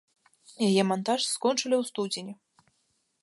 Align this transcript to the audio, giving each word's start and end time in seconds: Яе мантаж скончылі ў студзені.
Яе 0.67 0.83
мантаж 0.91 1.19
скончылі 1.33 1.75
ў 1.79 1.83
студзені. 1.91 2.33